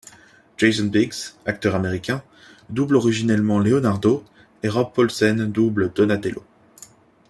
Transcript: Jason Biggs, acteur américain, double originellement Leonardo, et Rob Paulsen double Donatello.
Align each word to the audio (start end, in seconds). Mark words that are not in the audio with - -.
Jason 0.57 0.87
Biggs, 0.89 1.35
acteur 1.45 1.75
américain, 1.75 2.23
double 2.71 2.95
originellement 2.95 3.59
Leonardo, 3.59 4.23
et 4.63 4.67
Rob 4.67 4.91
Paulsen 4.95 5.45
double 5.45 5.93
Donatello. 5.93 6.43